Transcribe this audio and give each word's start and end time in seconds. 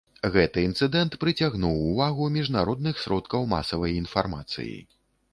Гэты 0.35 0.61
інцыдэнт 0.67 1.17
прыцягнуў 1.23 1.75
увагу 1.89 2.29
міжнародных 2.37 3.01
сродкаў 3.03 3.45
масавай 3.53 3.93
інфармацыі. 4.01 4.73